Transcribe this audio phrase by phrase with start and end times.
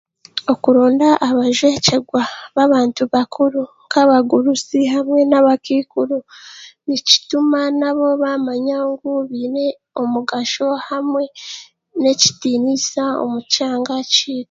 [0.53, 2.21] Okuronda abajwekyerwa
[2.55, 4.79] b'abantu bakuru nk'abagurusi
[5.29, 6.17] n'abakaikuru
[6.85, 9.65] nikituma naabo baamanya ngu baine
[10.01, 11.23] omugasho hamwe
[12.01, 14.39] n'ekitiinisa omu kyanga kyaitu